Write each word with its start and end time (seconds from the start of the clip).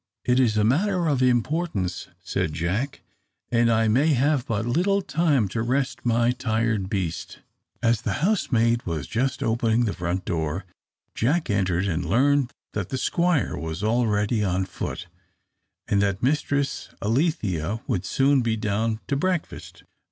"It 0.25 0.39
is 0.39 0.57
a 0.57 0.63
matter 0.63 1.05
of 1.07 1.21
importance," 1.21 2.07
said 2.23 2.53
Jack; 2.53 3.01
"and 3.51 3.71
I 3.71 3.87
may 3.87 4.13
have 4.15 4.47
but 4.47 4.65
little 4.65 5.03
time 5.03 5.47
to 5.49 5.61
rest 5.61 6.03
my 6.03 6.31
tired 6.31 6.89
beast." 6.89 7.37
As 7.83 8.01
the 8.01 8.13
housemaid 8.25 8.83
was 8.87 9.05
just 9.05 9.43
opening 9.43 9.85
the 9.85 9.93
front 9.93 10.25
door, 10.25 10.65
Jack 11.13 11.51
entered, 11.51 11.85
and 11.87 12.03
learned 12.03 12.49
that 12.73 12.89
the 12.89 12.97
Squire 12.97 13.55
was 13.55 13.83
already 13.83 14.43
on 14.43 14.65
foot, 14.65 15.05
and 15.87 16.01
that 16.01 16.23
Mistress 16.23 16.89
Alethea 16.99 17.81
would 17.85 18.03
soon 18.03 18.41
be 18.41 18.57
down 18.57 19.01
to 19.07 19.15
breakfast. 19.15 19.83